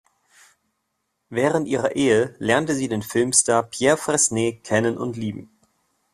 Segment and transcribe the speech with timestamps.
[1.29, 5.51] Während ihrer Ehe lernte sie den Filmstar Pierre Fresnay kennen und lieben.